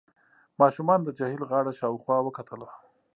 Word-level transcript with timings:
ماشومانو 0.61 1.03
د 1.05 1.09
جهيل 1.19 1.41
غاړه 1.49 1.71
شاوخوا 1.79 2.17
وکتله. 2.23 2.67